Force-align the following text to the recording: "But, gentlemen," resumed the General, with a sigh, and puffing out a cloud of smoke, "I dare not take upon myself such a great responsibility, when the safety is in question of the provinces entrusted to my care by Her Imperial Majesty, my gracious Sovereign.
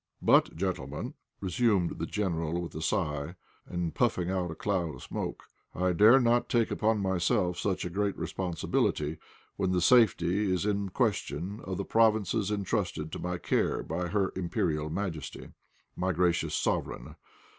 "But, 0.23 0.55
gentlemen," 0.55 1.13
resumed 1.41 1.99
the 1.99 2.07
General, 2.07 2.59
with 2.59 2.73
a 2.73 2.81
sigh, 2.81 3.35
and 3.67 3.93
puffing 3.93 4.31
out 4.31 4.49
a 4.49 4.55
cloud 4.55 4.95
of 4.95 5.03
smoke, 5.03 5.43
"I 5.75 5.93
dare 5.93 6.19
not 6.19 6.49
take 6.49 6.71
upon 6.71 6.97
myself 7.01 7.59
such 7.59 7.85
a 7.85 7.89
great 7.91 8.17
responsibility, 8.17 9.19
when 9.57 9.73
the 9.73 9.79
safety 9.79 10.51
is 10.51 10.65
in 10.65 10.89
question 10.89 11.59
of 11.65 11.77
the 11.77 11.85
provinces 11.85 12.49
entrusted 12.49 13.11
to 13.11 13.19
my 13.19 13.37
care 13.37 13.83
by 13.83 14.07
Her 14.07 14.31
Imperial 14.35 14.89
Majesty, 14.89 15.49
my 15.95 16.13
gracious 16.13 16.55
Sovereign. 16.55 17.15